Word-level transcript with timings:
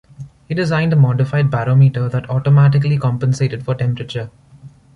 He 0.47 0.55
designed 0.55 0.93
a 0.93 0.95
modified 0.95 1.51
barometer 1.51 2.09
that 2.09 2.27
automatically 2.27 2.97
compensated 2.97 3.63
for 3.63 3.75
temperature. 3.75 4.31